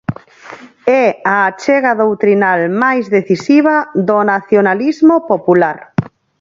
[1.03, 3.75] É a achega doutrinal máis decisiva
[4.07, 5.77] do nacionalismo popular.